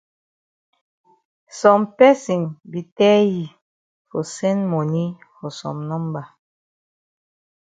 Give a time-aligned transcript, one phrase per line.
[1.59, 2.39] Some person
[2.71, 3.45] be tell yi
[4.09, 5.05] for send moni
[5.37, 6.25] for some number.